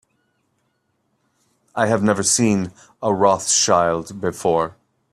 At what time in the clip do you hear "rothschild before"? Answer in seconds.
3.13-4.75